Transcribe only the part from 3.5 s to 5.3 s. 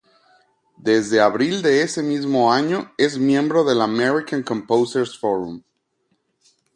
del American Composers